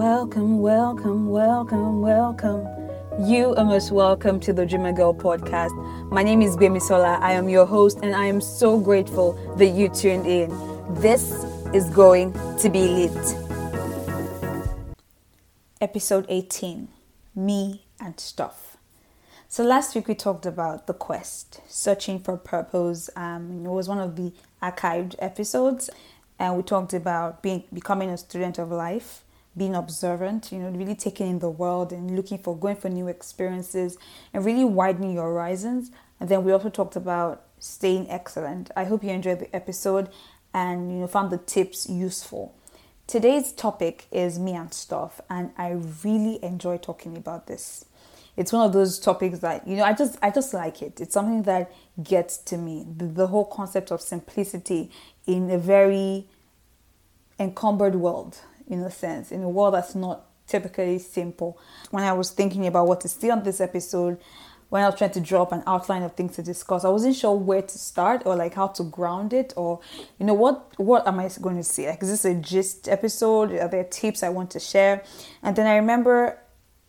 [0.00, 2.66] Welcome, welcome, welcome, welcome.
[3.22, 5.72] You are most welcome to the Dreamer Girl podcast.
[6.10, 6.56] My name is
[6.88, 7.18] Sola.
[7.20, 10.48] I am your host, and I am so grateful that you tuned in.
[10.94, 11.44] This
[11.74, 13.36] is going to be lit.
[15.82, 16.88] Episode 18
[17.34, 18.78] Me and Stuff.
[19.48, 23.10] So, last week we talked about the quest, searching for purpose.
[23.16, 25.90] Um, it was one of the archived episodes,
[26.38, 29.24] and we talked about being becoming a student of life
[29.56, 33.08] being observant, you know, really taking in the world and looking for going for new
[33.08, 33.98] experiences
[34.32, 35.90] and really widening your horizons.
[36.18, 38.70] And then we also talked about staying excellent.
[38.76, 40.08] I hope you enjoyed the episode
[40.52, 42.54] and you know found the tips useful.
[43.06, 47.84] Today's topic is me and stuff, and I really enjoy talking about this.
[48.36, 51.00] It's one of those topics that you know I just I just like it.
[51.00, 51.72] It's something that
[52.02, 52.86] gets to me.
[52.96, 54.90] The, the whole concept of simplicity
[55.26, 56.26] in a very
[57.38, 58.38] encumbered world
[58.70, 61.58] in a sense, in a world that's not typically simple.
[61.90, 64.18] When I was thinking about what to say on this episode,
[64.68, 67.16] when I was trying to draw up an outline of things to discuss, I wasn't
[67.16, 69.80] sure where to start or like how to ground it or
[70.18, 71.88] you know what what am I going to say?
[71.88, 73.52] Like is this a gist episode?
[73.52, 75.02] Are there tips I want to share?
[75.42, 76.38] And then I remember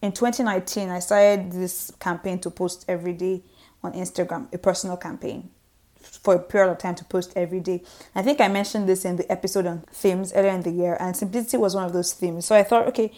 [0.02, 3.42] in 2019 I started this campaign to post every day
[3.84, 5.50] on Instagram, a personal campaign
[6.02, 7.84] for a period of time to post every day.
[8.16, 11.16] I think I mentioned this in the episode on themes earlier in the year, and
[11.16, 12.46] simplicity was one of those themes.
[12.46, 13.12] So I thought, okay,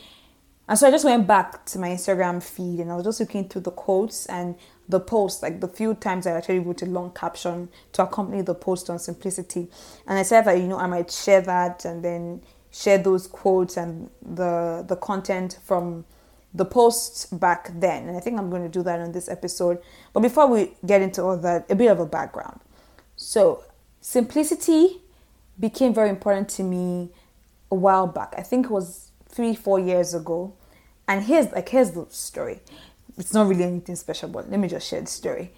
[0.67, 3.49] and so I just went back to my Instagram feed and I was just looking
[3.49, 4.55] through the quotes and
[4.87, 8.55] the post, like the few times I actually wrote a long caption to accompany the
[8.55, 9.69] post on simplicity.
[10.07, 13.77] And I said that, you know, I might share that and then share those quotes
[13.77, 16.05] and the the content from
[16.53, 18.07] the post back then.
[18.07, 19.79] And I think I'm going to do that on this episode.
[20.13, 22.59] But before we get into all that, a bit of a background.
[23.23, 23.63] So,
[24.01, 25.01] simplicity
[25.57, 27.09] became very important to me
[27.71, 28.33] a while back.
[28.37, 30.53] I think it was three, four years ago.
[31.07, 32.59] And here's like here's the story.
[33.17, 35.51] It's not really anything special, but let me just share the story.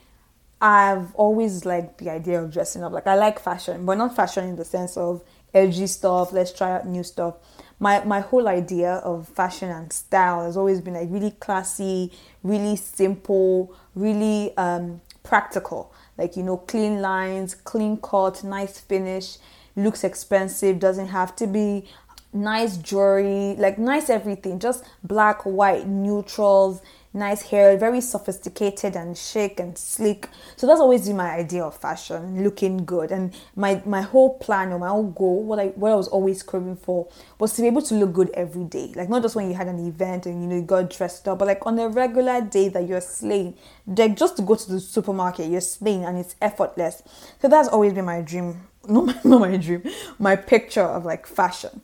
[0.62, 2.92] I've always liked the idea of dressing up.
[2.92, 5.24] Like I like fashion, but not fashion in the sense of
[5.54, 6.32] edgy stuff.
[6.32, 7.36] Let's try out new stuff.
[7.80, 12.76] My my whole idea of fashion and style has always been like really classy, really
[12.76, 19.38] simple, really um, practical like you know clean lines clean cut nice finish
[19.76, 21.86] looks expensive doesn't have to be
[22.34, 26.82] nice jewelry like nice everything just black white neutrals
[27.16, 30.28] nice hair, very sophisticated and chic and sleek.
[30.58, 33.12] So that's always been my idea of fashion, looking good.
[33.12, 36.44] And my my whole plan or my whole goal, what I what I was always
[36.44, 37.08] craving for,
[37.40, 38.92] was to be able to look good every day.
[38.96, 41.40] Like not just when you had an event and you know you got dressed up,
[41.40, 43.56] but like on a regular day that you're slaying.
[43.88, 47.02] Like just to go to the supermarket, you're slaying and it's effortless.
[47.42, 48.68] So that's always been my dream.
[48.88, 49.82] Not my, not my dream,
[50.20, 51.82] my picture of like fashion.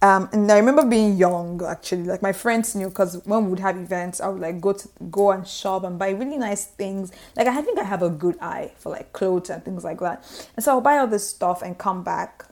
[0.00, 3.58] Um, and I remember being young actually, like my friends knew because when we would
[3.58, 7.10] have events, I would like go to go and shop and buy really nice things.
[7.36, 10.24] Like I think I have a good eye for like clothes and things like that.
[10.54, 12.44] And so I'll buy all this stuff and come back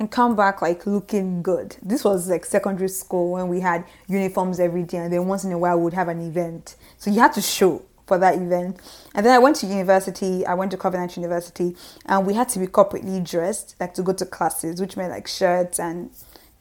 [0.00, 1.76] and come back like looking good.
[1.80, 5.52] This was like secondary school when we had uniforms every day, and then once in
[5.52, 6.74] a while we would have an event.
[6.98, 8.80] So you had to show for that event.
[9.14, 10.44] And then I went to university.
[10.44, 14.12] I went to Covenant University, and we had to be corporately dressed, like to go
[14.12, 16.10] to classes, which meant like shirts and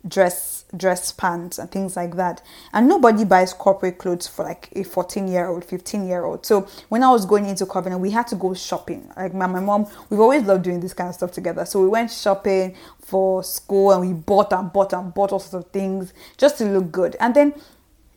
[0.08, 2.42] dress dress pants and things like that.
[2.74, 6.68] And nobody buys corporate clothes for like a 14 year old 15 year old so
[6.90, 9.12] when i was going into covenant we had to go shopping.
[9.18, 11.66] Like my, my mom we've always loved doing this kind of stuff together.
[11.66, 15.66] So we went shopping for school and we bought and bought and bought all sorts
[15.66, 17.16] of things just to look good.
[17.20, 17.54] And then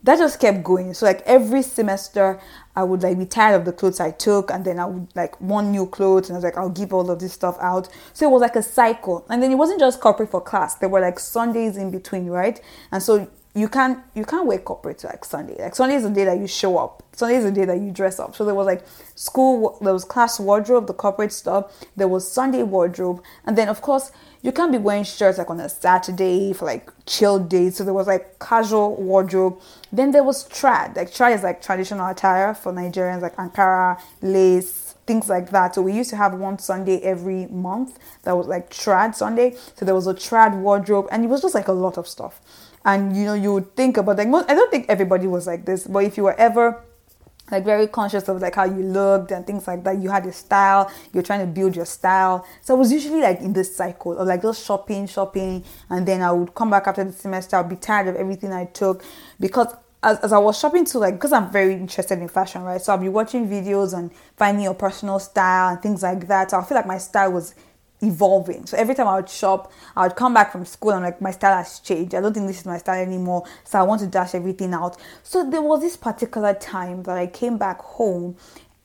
[0.05, 0.95] that just kept going.
[0.95, 2.41] So like every semester,
[2.75, 5.41] I would like be tired of the clothes I took, and then I would like
[5.41, 7.89] want new clothes, and I was like, I'll give all of this stuff out.
[8.13, 10.75] So it was like a cycle, and then it wasn't just corporate for class.
[10.75, 12.61] There were like Sundays in between, right?
[12.91, 15.63] And so you can't you can't wear corporate to like Sunday.
[15.63, 17.03] Like Sunday is the day that you show up.
[17.13, 18.35] Sunday is the day that you dress up.
[18.35, 18.83] So there was like
[19.15, 21.71] school, there was class wardrobe, the corporate stuff.
[21.95, 24.11] There was Sunday wardrobe, and then of course
[24.41, 27.77] you can't be wearing shirts like on a Saturday for like chill days.
[27.77, 29.61] So there was like casual wardrobe.
[29.93, 30.97] Then there was trad.
[30.97, 35.75] Like trad is like traditional attire for Nigerians, like Ankara, lace, things like that.
[35.75, 39.57] So we used to have one Sunday every month that was like trad Sunday.
[39.77, 42.41] So there was a trad wardrobe, and it was just like a lot of stuff.
[42.85, 45.87] And you know, you would think about like I don't think everybody was like this,
[45.87, 46.83] but if you were ever
[47.53, 49.99] like very conscious of like how you looked and things like that.
[49.99, 52.47] You had a style, you're trying to build your style.
[52.63, 56.23] So I was usually like in this cycle of like just shopping, shopping, and then
[56.23, 59.05] I would come back after the semester, I'd be tired of everything I took
[59.39, 62.81] because as, as I was shopping too, like because I'm very interested in fashion, right?
[62.81, 66.51] So I'll be watching videos and finding your personal style and things like that.
[66.51, 67.55] So I feel like my style was
[68.03, 68.67] evolving.
[68.67, 71.31] So every time I would shop, I would come back from school and like my
[71.31, 72.15] style has changed.
[72.15, 73.45] I don't think this is my style anymore.
[73.65, 74.97] So I want to dash everything out.
[75.23, 78.37] So there was this particular time that I came back home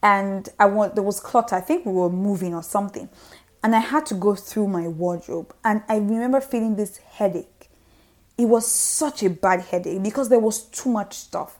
[0.03, 1.55] and I want there was clutter.
[1.55, 3.09] I think we were moving or something.
[3.63, 5.53] And I had to go through my wardrobe.
[5.63, 7.56] And I remember feeling this headache.
[8.37, 11.57] It was such a bad headache because there was too much stuff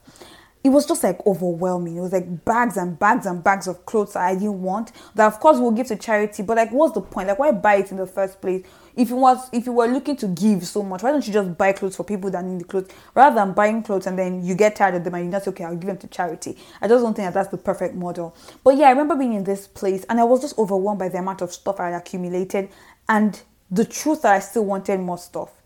[0.64, 1.96] it was just like overwhelming.
[1.96, 4.92] It was like bags and bags and bags of clothes that I didn't want.
[5.14, 7.28] That of course we'll give to charity, but like what's the point?
[7.28, 8.66] Like why buy it in the first place?
[8.96, 11.56] If you was if you were looking to give so much, why don't you just
[11.56, 14.54] buy clothes for people that need the clothes rather than buying clothes and then you
[14.54, 16.56] get tired of them and you're not okay, I'll give them to charity.
[16.80, 18.34] I just don't think that that's the perfect model.
[18.64, 21.18] But yeah, I remember being in this place and I was just overwhelmed by the
[21.18, 22.68] amount of stuff I had accumulated
[23.08, 23.40] and
[23.70, 25.57] the truth that I still wanted more stuff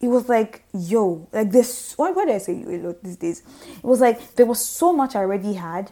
[0.00, 1.94] it was like, yo, like this.
[1.96, 3.42] Why, why did I say you a lot these days?
[3.76, 5.90] It was like there was so much I already had,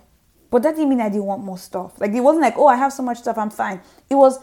[0.51, 2.01] but that didn't mean I didn't want more stuff.
[2.01, 3.83] Like it wasn't like, oh, I have so much stuff, I'm fine.
[4.09, 4.39] It was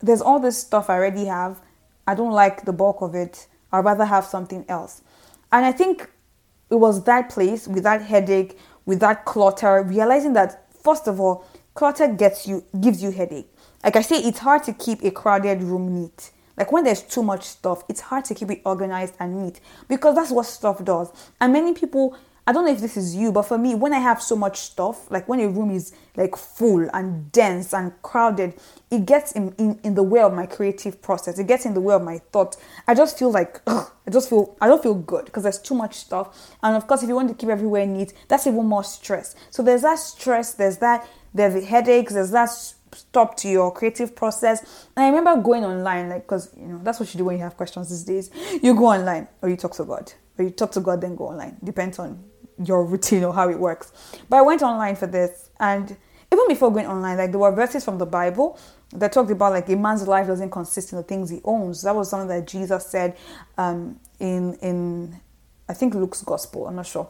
[0.00, 1.60] there's all this stuff I already have.
[2.06, 3.46] I don't like the bulk of it.
[3.72, 5.02] I'd rather have something else.
[5.52, 6.10] And I think
[6.68, 11.46] it was that place with that headache, with that clutter, realizing that first of all,
[11.74, 13.48] clutter gets you gives you headache.
[13.84, 16.32] Like I say, it's hard to keep a crowded room neat.
[16.56, 20.14] Like when there's too much stuff, it's hard to keep it organized and neat because
[20.14, 21.10] that's what stuff does.
[21.40, 22.16] And many people,
[22.46, 24.58] I don't know if this is you, but for me, when I have so much
[24.58, 28.54] stuff, like when a room is like full and dense and crowded,
[28.90, 31.38] it gets in, in, in the way of my creative process.
[31.38, 32.58] It gets in the way of my thoughts.
[32.86, 35.74] I just feel like, ugh, I just feel, I don't feel good because there's too
[35.74, 36.54] much stuff.
[36.62, 39.34] And of course, if you want to keep everywhere neat, that's even more stress.
[39.50, 42.50] So there's that stress, there's that, there's the headaches, there's that
[42.94, 44.86] stop to your creative process.
[44.96, 47.42] And I remember going online, like, because you know that's what you do when you
[47.42, 48.30] have questions these days.
[48.62, 51.28] You go online or you talk to God, or you talk to God, then go
[51.28, 51.56] online.
[51.62, 52.22] Depends on
[52.62, 53.92] your routine or how it works.
[54.28, 55.96] But I went online for this, and
[56.32, 58.58] even before going online, like there were verses from the Bible
[58.90, 61.82] that talked about like a man's life doesn't consist in the things he owns.
[61.82, 63.16] That was something that Jesus said
[63.58, 65.20] um, in in
[65.68, 66.66] I think Luke's gospel.
[66.66, 67.08] I'm not sure,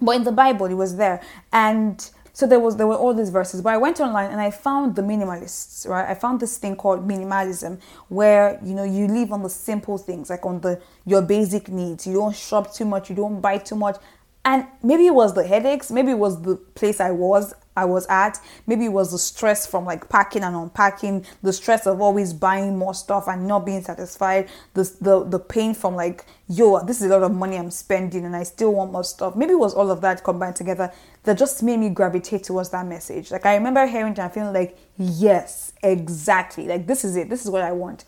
[0.00, 1.22] but in the Bible it was there,
[1.52, 4.50] and so there was there were all these verses, but I went online and I
[4.50, 6.06] found the minimalists, right?
[6.06, 10.28] I found this thing called minimalism where you know you live on the simple things,
[10.28, 12.06] like on the your basic needs.
[12.06, 13.96] You don't shop too much, you don't buy too much.
[14.44, 18.06] And maybe it was the headaches, maybe it was the place I was I was
[18.08, 18.40] at.
[18.66, 22.76] Maybe it was the stress from like packing and unpacking, the stress of always buying
[22.76, 27.06] more stuff and not being satisfied, the the, the pain from like, yo, this is
[27.06, 29.36] a lot of money I'm spending and I still want more stuff.
[29.36, 30.92] Maybe it was all of that combined together
[31.24, 33.30] that just made me gravitate towards that message.
[33.30, 36.66] Like I remember hearing it and feeling like, yes, exactly.
[36.66, 37.28] Like this is it.
[37.28, 38.04] This is what I want.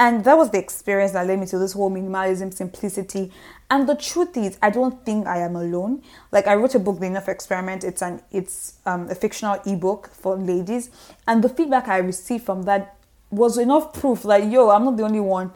[0.00, 3.30] And that was the experience that led me to this whole minimalism, simplicity.
[3.70, 6.02] And the truth is, I don't think I am alone.
[6.32, 7.84] Like I wrote a book, The Enough Experiment.
[7.84, 10.88] It's an it's um, a fictional ebook for ladies,
[11.28, 12.96] and the feedback I received from that
[13.30, 14.24] was enough proof.
[14.24, 15.52] Like, yo, I'm not the only one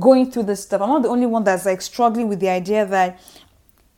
[0.00, 0.80] going through this stuff.
[0.80, 3.20] I'm not the only one that's like struggling with the idea that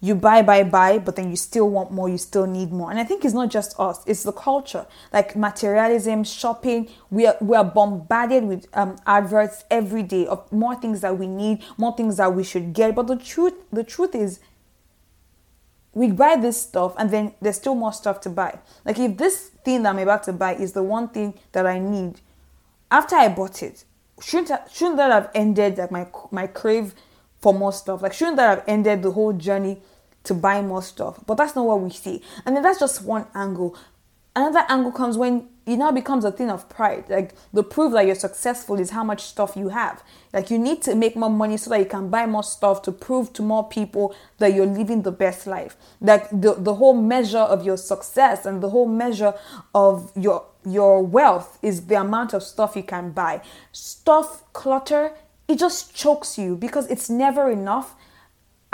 [0.00, 2.90] you buy, buy, buy, but then you still want more, you still need more.
[2.90, 4.87] And I think it's not just us, it's the culture.
[5.12, 10.75] Like materialism, shopping, we are, we are bombarded with um, adverts every day of more
[10.75, 12.94] things that we need, more things that we should get.
[12.94, 14.40] But the truth, the truth is,
[15.94, 18.58] we buy this stuff and then there's still more stuff to buy.
[18.84, 21.78] Like if this thing that I'm about to buy is the one thing that I
[21.78, 22.20] need,
[22.90, 23.84] after I bought it,
[24.20, 26.94] shouldn't, shouldn't that have ended like my my crave
[27.40, 28.02] for more stuff.
[28.02, 29.78] Like, shouldn't that have ended the whole journey
[30.26, 31.18] to buy more stuff?
[31.26, 32.23] But that's not what we see.
[32.45, 33.76] And then that's just one angle.
[34.35, 37.04] Another angle comes when it now becomes a thing of pride.
[37.09, 40.04] Like the proof that you're successful is how much stuff you have.
[40.33, 42.92] Like you need to make more money so that you can buy more stuff to
[42.92, 45.76] prove to more people that you're living the best life.
[46.00, 49.35] Like the, the whole measure of your success and the whole measure
[49.75, 53.40] of your your wealth is the amount of stuff you can buy.
[53.73, 55.12] Stuff clutter
[55.49, 57.95] it just chokes you because it's never enough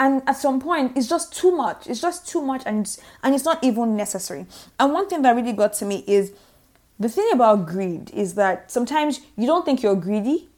[0.03, 1.87] and at some point it's just too much.
[1.87, 4.45] It's just too much and it's, and it's not even necessary.
[4.77, 6.33] And one thing that really got to me is
[6.99, 10.49] the thing about greed is that sometimes you don't think you're greedy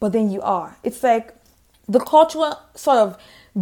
[0.00, 0.78] but then you are.
[0.82, 1.34] It's like
[1.86, 3.18] the culture sort of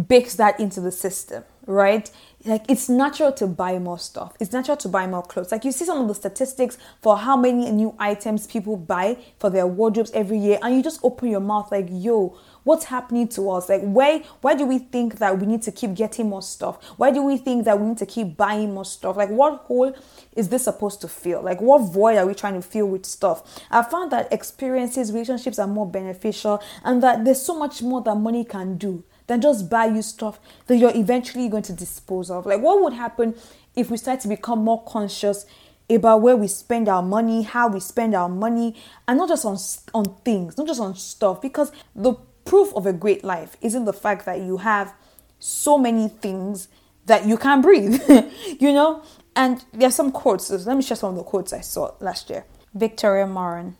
[0.07, 2.09] bakes that into the system right?
[2.45, 4.35] Like it's natural to buy more stuff.
[4.39, 5.51] It's natural to buy more clothes.
[5.51, 9.49] Like you see some of the statistics for how many new items people buy for
[9.49, 13.49] their wardrobes every year and you just open your mouth like yo what's happening to
[13.49, 13.69] us?
[13.69, 16.83] Like why why do we think that we need to keep getting more stuff?
[16.97, 19.15] Why do we think that we need to keep buying more stuff?
[19.15, 19.95] Like what hole
[20.35, 21.41] is this supposed to fill?
[21.41, 23.61] Like what void are we trying to fill with stuff?
[23.71, 28.15] I found that experiences relationships are more beneficial and that there's so much more that
[28.15, 32.45] money can do than just buy you stuff that you're eventually going to dispose of.
[32.45, 33.35] Like, what would happen
[33.75, 35.45] if we start to become more conscious
[35.89, 38.75] about where we spend our money, how we spend our money,
[39.07, 39.57] and not just on
[39.93, 41.41] on things, not just on stuff.
[41.41, 42.15] Because the
[42.47, 44.93] proof of a great life isn't the fact that you have
[45.37, 46.69] so many things
[47.05, 48.01] that you can't breathe,
[48.59, 49.03] you know.
[49.35, 50.49] And there's some quotes.
[50.49, 52.45] Let me share some of the quotes I saw last year.
[52.73, 53.77] Victoria Moran.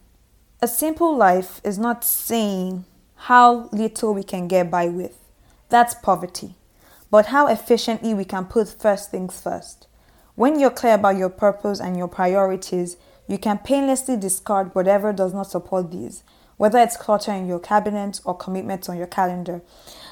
[0.62, 5.17] A simple life is not saying how little we can get by with.
[5.69, 6.55] That's poverty.
[7.09, 9.88] But how efficiently we can put first things first.
[10.36, 12.97] When you're clear about your purpose and your priorities,
[13.27, 16.24] you can painlessly discard whatever does not support these,
[16.58, 19.62] whether it's clutter in your cabinet or commitments on your calendar.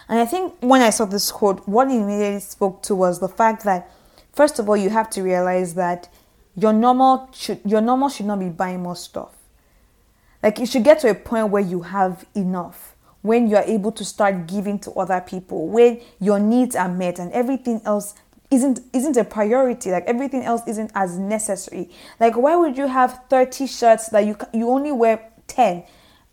[0.07, 3.27] And I think when I saw this quote, what it immediately spoke to was the
[3.27, 3.91] fact that,
[4.31, 6.07] first of all, you have to realize that
[6.55, 9.33] your normal should your normal should not be buying more stuff.
[10.41, 13.91] Like you should get to a point where you have enough, when you are able
[13.93, 18.13] to start giving to other people, when your needs are met and everything else
[18.51, 23.21] isn't isn't a priority like everything else isn't as necessary like why would you have
[23.27, 25.83] 30 shirts that you you only wear 10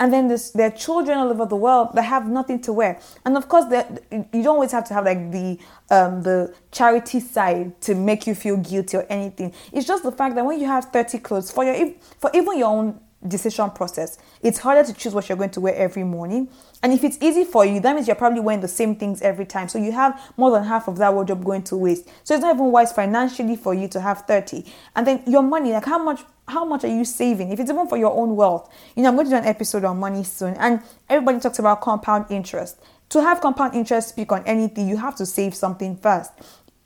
[0.02, 2.98] and then there are children all over the world that have nothing to wear.
[3.24, 3.66] And of course
[4.10, 8.34] you don't always have to have like the um, the charity side to make you
[8.34, 9.54] feel guilty or anything.
[9.72, 12.66] It's just the fact that when you have 30 clothes for your for even your
[12.66, 14.18] own decision process.
[14.42, 16.48] It's harder to choose what you're going to wear every morning.
[16.82, 19.46] And if it's easy for you, that means you're probably wearing the same things every
[19.46, 19.68] time.
[19.68, 22.08] So you have more than half of that wardrobe going to waste.
[22.24, 24.64] So it's not even wise financially for you to have 30.
[24.96, 27.52] And then your money, like how much how much are you saving?
[27.52, 28.72] If it's even for your own wealth.
[28.96, 30.54] You know, I'm going to do an episode on money soon.
[30.54, 32.80] And everybody talks about compound interest.
[33.10, 36.32] To have compound interest speak on anything, you have to save something first.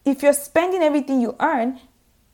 [0.05, 1.81] If you're spending everything you earn,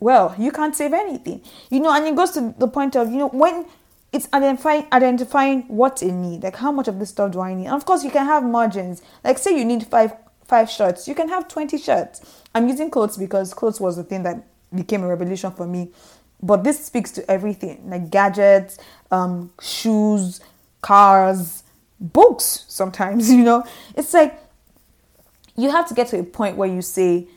[0.01, 1.43] well, you can't save anything.
[1.71, 3.67] You know, and it goes to the point of, you know, when
[4.13, 7.67] it's identifying identifying what's in need like how much of this stuff do i need?
[7.67, 9.03] And of course you can have margins.
[9.25, 10.15] Like say you need five
[10.45, 12.21] five shirts you can have 20 shirts.
[12.55, 15.91] I'm using clothes because clothes was the thing that became a revolution for me.
[16.43, 18.79] But this speaks to everything like gadgets
[19.11, 20.41] um, shoes
[20.83, 21.63] cars
[22.01, 23.65] books sometimes you know?
[23.97, 24.39] It's like
[25.57, 27.29] you have to get to a point where you say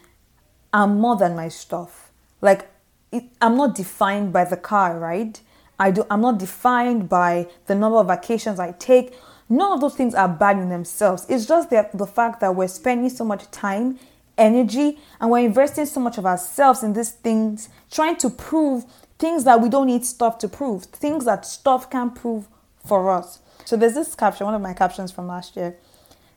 [0.73, 2.11] i'm more than my stuff.
[2.41, 2.67] Like
[3.13, 5.39] it, i'm not defined by the car right
[5.79, 9.13] I do I'm not defined by the number of vacations I take.
[9.47, 11.25] None of those things are bad in themselves.
[11.29, 13.99] It's just the, the fact that we're spending so much time,
[14.37, 18.85] energy, and we're investing so much of ourselves in these things, trying to prove
[19.19, 22.47] things that we don't need stuff to prove, things that stuff can prove
[22.83, 23.39] for us.
[23.65, 25.77] So there's this caption, one of my captions from last year.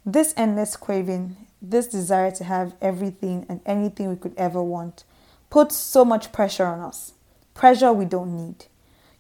[0.05, 5.05] This endless craving, this desire to have everything and anything we could ever want,
[5.51, 7.13] puts so much pressure on us.
[7.55, 8.67] Pressure we don't need.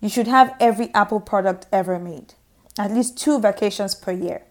[0.00, 2.34] You should have every Apple product ever made,
[2.78, 4.44] at least two vacations per year.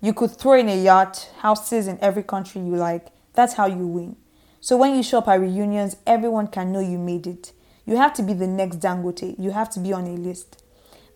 [0.00, 3.08] You could throw in a yacht, houses in every country you like.
[3.34, 4.16] That's how you win.
[4.60, 7.52] So when you show up at reunions, everyone can know you made it.
[7.84, 9.38] You have to be the next Dangote.
[9.38, 10.62] You have to be on a list.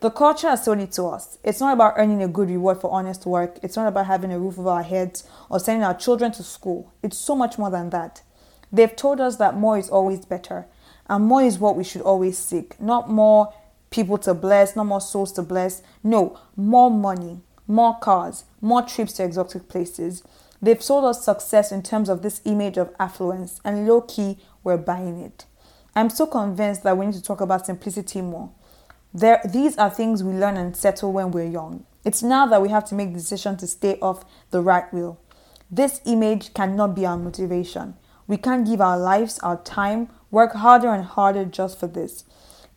[0.01, 1.39] The culture has sold it to us.
[1.43, 3.59] It's not about earning a good reward for honest work.
[3.63, 6.93] It's not about having a roof over our heads or sending our children to school.
[7.03, 8.23] It's so much more than that.
[8.71, 10.67] They've told us that more is always better,
[11.09, 13.53] and more is what we should always seek, not more
[13.91, 15.83] people to bless, no more souls to bless.
[16.03, 20.23] No, more money, more cars, more trips to exotic places.
[20.61, 24.77] They've sold us success in terms of this image of affluence, and low key, we're
[24.77, 25.47] buying it.
[25.95, 28.51] I'm so convinced that we need to talk about simplicity more.
[29.15, 31.87] There, these are things we learn and settle when we're young.
[32.05, 35.19] It's now that we have to make the decision to stay off the right wheel.
[35.71, 37.95] This image cannot be our motivation.
[38.27, 42.25] We can't give our lives, our time, work harder and harder just for this.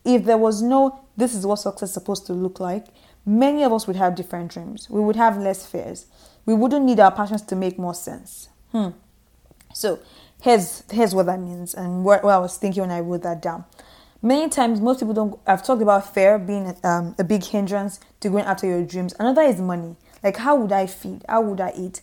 [0.04, 2.86] If there was no, this is what success is supposed to look like,
[3.24, 4.88] many of us would have different dreams.
[4.90, 6.06] We would have less fears.
[6.44, 8.48] We wouldn't need our passions to make more sense.
[8.72, 8.88] Hmm.
[9.74, 10.00] So
[10.42, 13.40] here's here's what that means and what, what I was thinking when I wrote that
[13.40, 13.64] down.
[14.24, 15.40] Many times, most people don't.
[15.46, 19.14] I've talked about fear being um, a big hindrance to going after your dreams.
[19.18, 19.96] Another is money.
[20.22, 21.24] Like, how would I feed?
[21.28, 22.00] How would I eat?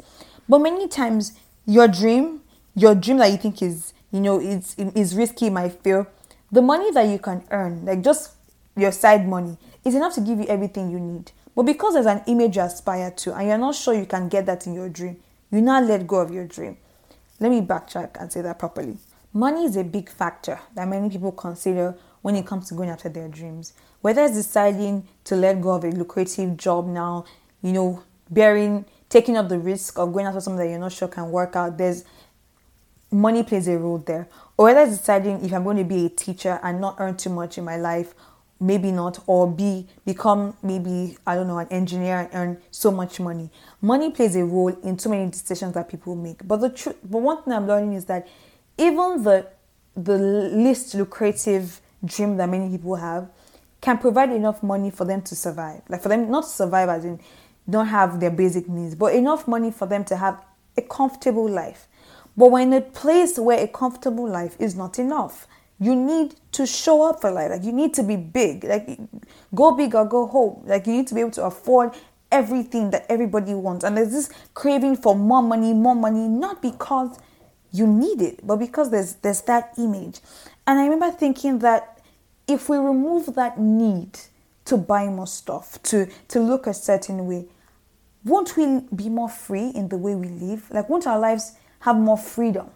[0.47, 1.33] But many times,
[1.65, 2.41] your dream,
[2.75, 6.07] your dream that you think is, you know, is is risky, might fail
[6.51, 8.31] the money that you can earn, like just
[8.75, 11.31] your side money, is enough to give you everything you need.
[11.55, 14.45] But because there's an image you aspire to and you're not sure you can get
[14.45, 15.17] that in your dream,
[15.51, 16.77] you now let go of your dream.
[17.39, 18.97] Let me backtrack and say that properly.
[19.33, 23.09] Money is a big factor that many people consider when it comes to going after
[23.09, 23.73] their dreams.
[24.01, 27.25] Whether it's deciding to let go of a lucrative job now,
[27.61, 31.07] you know, bearing, taking up the risk of going after something that you're not sure
[31.07, 32.05] can work out, there's
[33.11, 36.09] money plays a role there or whether it's deciding if I'm going to be a
[36.09, 38.13] teacher and not earn too much in my life,
[38.59, 43.19] maybe not, or be become maybe I don't know an engineer and earn so much
[43.19, 43.49] money.
[43.81, 46.45] Money plays a role in so many decisions that people make.
[46.45, 48.27] But the truth, but one thing I'm learning is that
[48.77, 49.47] even the
[49.95, 53.29] the least lucrative dream that many people have
[53.81, 55.81] can provide enough money for them to survive.
[55.87, 57.19] Like for them not to survive as in
[57.69, 60.43] don't have their basic needs, but enough money for them to have
[60.75, 61.87] a comfortable life.
[62.39, 65.45] But when a place where a comfortable life is not enough,
[65.77, 67.51] you need to show up for life.
[67.51, 68.63] Like you need to be big.
[68.63, 68.97] Like
[69.53, 70.63] go big or go home.
[70.65, 71.91] Like you need to be able to afford
[72.31, 73.83] everything that everybody wants.
[73.83, 77.19] And there's this craving for more money, more money, not because
[77.73, 80.21] you need it, but because there's there's that image.
[80.65, 81.99] And I remember thinking that
[82.47, 84.17] if we remove that need
[84.63, 87.47] to buy more stuff, to to look a certain way,
[88.23, 90.71] won't we be more free in the way we live?
[90.71, 92.69] Like won't our lives have more freedom?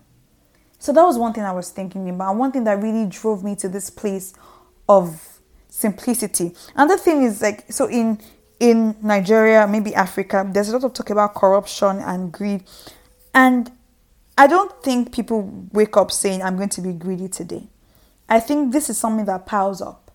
[0.79, 2.35] So that was one thing I was thinking about.
[2.35, 4.33] One thing that really drove me to this place
[4.89, 6.53] of simplicity.
[6.75, 8.19] Another thing is like so in
[8.59, 12.63] in Nigeria, maybe Africa, there's a lot of talk about corruption and greed.
[13.33, 13.71] And
[14.37, 17.67] I don't think people wake up saying, I'm going to be greedy today.
[18.29, 20.11] I think this is something that piles up.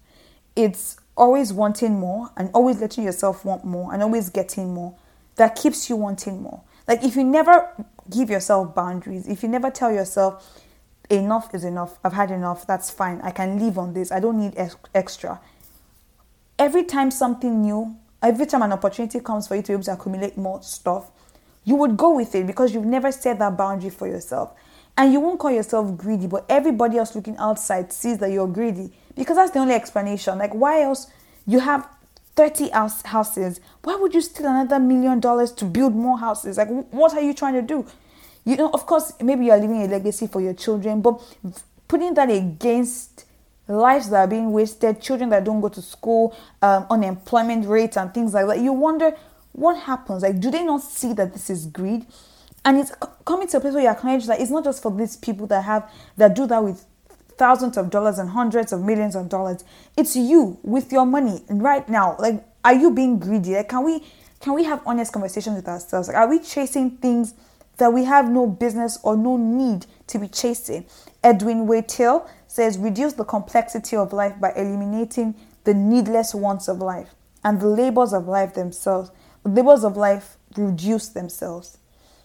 [0.56, 4.96] It's always wanting more and always letting yourself want more and always getting more
[5.36, 6.62] that keeps you wanting more.
[6.88, 7.68] Like if you never
[8.10, 10.62] give yourself boundaries, if you never tell yourself,
[11.10, 14.40] enough is enough, I've had enough, that's fine, I can live on this, I don't
[14.40, 15.40] need ex- extra.
[16.58, 19.92] Every time something new, every time an opportunity comes for you to be able to
[19.92, 21.10] accumulate more stuff,
[21.64, 24.52] you would go with it because you've never set that boundary for yourself.
[24.96, 28.90] And you won't call yourself greedy, but everybody else looking outside sees that you're greedy
[29.14, 30.38] because that's the only explanation.
[30.38, 31.06] Like, why else
[31.46, 31.88] you have
[32.38, 36.56] 30 house, houses, why would you steal another million dollars to build more houses?
[36.56, 37.84] Like, what are you trying to do?
[38.44, 41.20] You know, of course, maybe you are leaving a legacy for your children, but
[41.88, 43.24] putting that against
[43.66, 48.14] lives that are being wasted, children that don't go to school, um, unemployment rates, and
[48.14, 49.16] things like that, you wonder
[49.50, 50.22] what happens.
[50.22, 52.06] Like, do they not see that this is greed?
[52.64, 52.92] And it's
[53.24, 55.64] coming to a place where you acknowledge that it's not just for these people that
[55.64, 56.84] have that do that with
[57.38, 59.64] thousands of dollars and hundreds of millions of dollars.
[59.96, 62.16] It's you with your money right now.
[62.18, 63.54] Like, are you being greedy?
[63.54, 64.04] Like, can we
[64.40, 66.08] can we have honest conversations with ourselves?
[66.08, 67.34] Like, are we chasing things
[67.78, 70.84] that we have no business or no need to be chasing?
[71.24, 75.34] Edwin Way Teale says, reduce the complexity of life by eliminating
[75.64, 79.10] the needless wants of life, and the labors of life themselves,
[79.42, 81.78] the labors of life reduce themselves.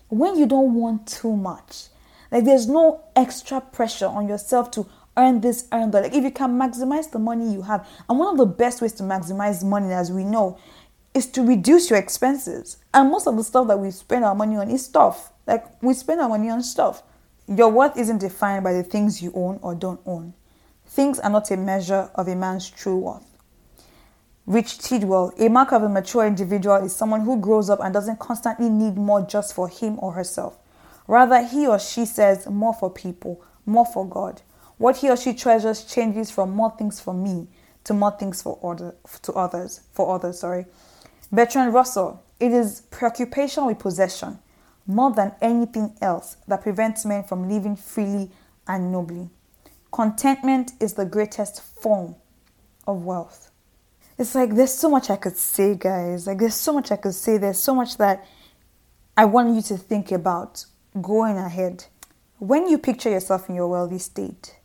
[0.10, 1.88] When you don't want too much,
[2.32, 6.04] like there's no extra pressure on yourself to earn this, earn that.
[6.04, 8.94] Like if you can maximize the money you have, and one of the best ways
[8.94, 10.58] to maximize money, as we know,
[11.14, 12.78] is to reduce your expenses.
[12.94, 15.32] And most of the stuff that we spend our money on is stuff.
[15.46, 17.04] Like we spend our money on stuff.
[17.48, 20.34] Your worth isn't defined by the things you own or don't own.
[20.86, 23.26] Things are not a measure of a man's true worth.
[24.46, 28.20] Rich Tidwell, a mark of a mature individual is someone who grows up and doesn't
[28.20, 30.58] constantly need more just for him or herself.
[31.08, 34.42] Rather, he or she says more for people, more for God.
[34.84, 37.48] What he or she treasures changes from more things for me
[37.86, 40.40] to more things for other to others for others.
[40.40, 40.66] Sorry.
[41.32, 42.22] Bertrand Russell.
[42.38, 44.40] It is preoccupation with possession
[44.86, 48.30] more than anything else that prevents men from living freely
[48.68, 49.30] and nobly.
[49.94, 52.16] Contentment is the greatest form
[52.86, 53.52] of wealth.
[54.18, 56.28] It's like there's so much I could say, guys.
[56.28, 57.38] Like there's so much I could say.
[57.38, 58.26] There's so much that
[59.16, 60.66] I want you to think about
[61.02, 61.86] going ahead.
[62.40, 64.58] When you picture yourself in your wealthy state,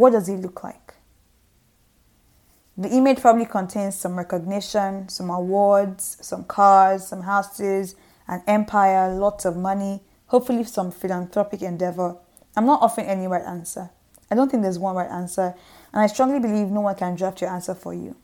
[0.00, 0.94] what does it look like?
[2.78, 7.94] The image probably contains some recognition, some awards, some cars, some houses,
[8.26, 12.16] an empire, lots of money, hopefully some philanthropic endeavor.
[12.56, 13.90] I'm not offering any right answer.
[14.30, 15.54] I don't think there's one right answer,
[15.92, 18.16] and I strongly believe no one can draft your answer for you.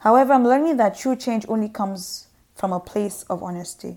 [0.00, 3.96] However, I'm learning that true change only comes from a place of honesty.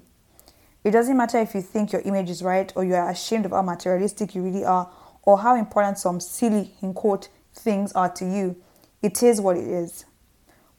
[0.84, 3.52] It doesn't matter if you think your image is right or you are ashamed of
[3.52, 4.90] how materialistic you really are
[5.24, 8.56] or how important some silly, in quote, things are to you.
[9.02, 10.06] It is what it is.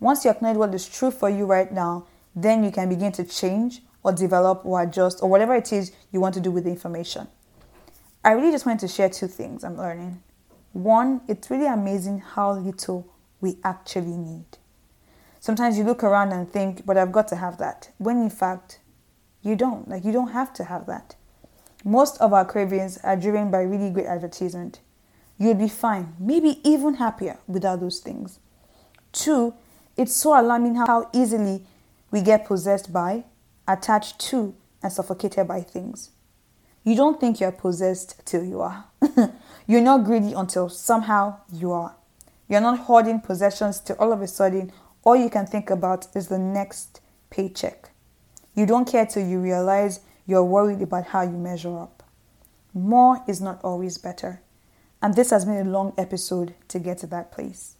[0.00, 3.24] Once you acknowledge what is true for you right now, then you can begin to
[3.24, 6.70] change or develop or adjust or whatever it is you want to do with the
[6.70, 7.28] information.
[8.24, 10.22] I really just wanted to share two things I'm learning.
[10.72, 13.06] One, it's really amazing how little
[13.40, 14.46] we actually need.
[15.40, 17.90] Sometimes you look around and think, but I've got to have that.
[17.98, 18.78] When in fact,
[19.42, 19.88] you don't.
[19.88, 21.16] Like, you don't have to have that.
[21.84, 24.80] Most of our cravings are driven by really great advertisement.
[25.38, 28.38] You'd be fine, maybe even happier without those things.
[29.12, 29.54] Two,
[29.96, 31.66] it's so alarming how easily
[32.10, 33.24] we get possessed by,
[33.66, 36.10] attached to, and suffocated by things.
[36.84, 38.84] You don't think you're possessed till you are.
[39.66, 41.94] you're not greedy until somehow you are.
[42.48, 44.72] You're not hoarding possessions till all of a sudden
[45.04, 47.90] all you can think about is the next paycheck.
[48.54, 52.02] You don't care till you realize you're worried about how you measure up.
[52.74, 54.40] More is not always better.
[55.02, 57.76] And this has been a long episode to get to that place.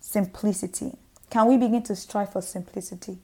[0.00, 0.92] simplicity.
[1.30, 3.18] Can we begin to strive for simplicity?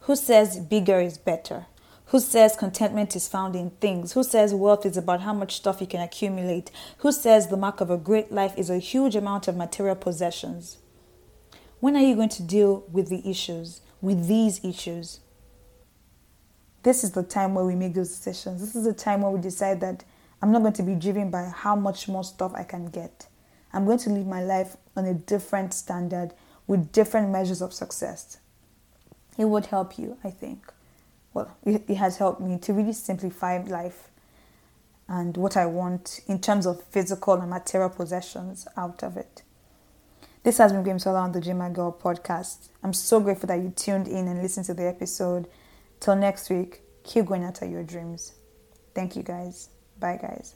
[0.00, 1.66] Who says bigger is better?
[2.06, 4.12] Who says contentment is found in things?
[4.12, 6.70] Who says wealth is about how much stuff you can accumulate?
[6.98, 10.78] Who says the mark of a great life is a huge amount of material possessions?
[11.80, 15.20] When are you going to deal with the issues, with these issues?
[16.82, 18.60] This is the time where we make those decisions.
[18.60, 20.04] This is the time where we decide that
[20.42, 23.26] I'm not going to be driven by how much more stuff I can get.
[23.72, 26.32] I'm going to live my life on a different standard
[26.66, 28.38] with different measures of success.
[29.36, 30.72] It would help you, I think.
[31.34, 34.08] Well, it, it has helped me to really simplify life
[35.08, 39.42] and what I want in terms of physical and material possessions out of it.
[40.42, 42.68] This has been Gbemisola on the Dreamer Girl podcast.
[42.82, 45.46] I'm so grateful that you tuned in and listened to the episode.
[46.00, 48.32] Till next week, keep going after your dreams.
[48.94, 49.68] Thank you guys.
[49.98, 50.54] Bye, guys.